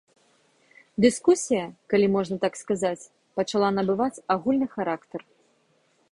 [1.03, 3.09] Дыскусія, калі можна так сказаць,
[3.39, 5.19] пачала набываць агульны характар.